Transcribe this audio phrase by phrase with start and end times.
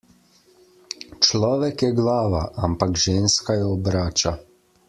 [1.25, 4.39] Človek je glava, ampak ženska jo obrača.